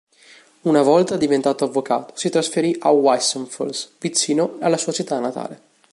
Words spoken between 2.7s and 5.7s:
a Weissenfels, vicino alla sua città natale.